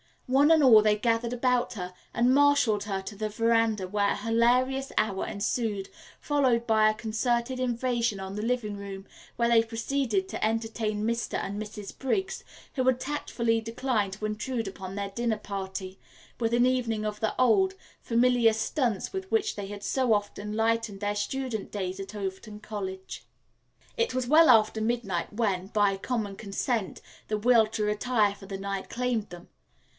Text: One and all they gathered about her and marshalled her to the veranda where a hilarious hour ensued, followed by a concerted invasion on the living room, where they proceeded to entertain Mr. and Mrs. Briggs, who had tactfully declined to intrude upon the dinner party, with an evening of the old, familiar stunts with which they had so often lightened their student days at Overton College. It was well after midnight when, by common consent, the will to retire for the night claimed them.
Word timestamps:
One 0.25 0.49
and 0.49 0.63
all 0.63 0.81
they 0.81 0.95
gathered 0.95 1.33
about 1.33 1.73
her 1.73 1.93
and 2.13 2.33
marshalled 2.33 2.85
her 2.85 3.01
to 3.03 3.15
the 3.17 3.27
veranda 3.27 3.85
where 3.87 4.11
a 4.11 4.15
hilarious 4.15 4.91
hour 4.97 5.27
ensued, 5.27 5.89
followed 6.21 6.65
by 6.65 6.89
a 6.89 6.93
concerted 6.93 7.59
invasion 7.59 8.19
on 8.19 8.35
the 8.35 8.41
living 8.41 8.77
room, 8.77 9.05
where 9.35 9.49
they 9.49 9.61
proceeded 9.61 10.29
to 10.29 10.43
entertain 10.43 11.03
Mr. 11.03 11.35
and 11.37 11.61
Mrs. 11.61 11.95
Briggs, 11.95 12.45
who 12.73 12.83
had 12.85 12.99
tactfully 12.99 13.59
declined 13.59 14.13
to 14.13 14.25
intrude 14.25 14.69
upon 14.69 14.95
the 14.95 15.11
dinner 15.13 15.37
party, 15.37 15.99
with 16.39 16.53
an 16.53 16.65
evening 16.65 17.05
of 17.05 17.19
the 17.19 17.39
old, 17.39 17.75
familiar 18.01 18.53
stunts 18.53 19.11
with 19.11 19.29
which 19.31 19.55
they 19.57 19.67
had 19.67 19.83
so 19.83 20.13
often 20.13 20.53
lightened 20.53 21.01
their 21.01 21.13
student 21.13 21.71
days 21.71 21.99
at 21.99 22.15
Overton 22.15 22.61
College. 22.61 23.25
It 23.97 24.15
was 24.15 24.27
well 24.27 24.49
after 24.49 24.81
midnight 24.81 25.33
when, 25.33 25.67
by 25.67 25.95
common 25.97 26.37
consent, 26.37 27.01
the 27.27 27.37
will 27.37 27.67
to 27.67 27.83
retire 27.83 28.33
for 28.33 28.45
the 28.45 28.57
night 28.57 28.89
claimed 28.89 29.29
them. 29.29 29.49